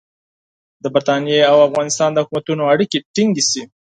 د 0.83 0.85
برټانیې 0.93 1.41
او 1.51 1.57
افغانستان 1.69 2.09
د 2.13 2.17
حکومتونو 2.23 2.63
اړیکې 2.73 2.97
ټینګې 3.15 3.43
شي. 3.49 3.63